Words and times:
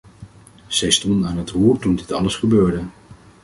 Zij 0.67 0.91
stonden 0.91 1.29
aan 1.29 1.37
het 1.37 1.49
roer 1.51 1.77
toen 1.79 1.95
dit 1.95 2.11
alles 2.11 2.35
gebeurde. 2.35 2.83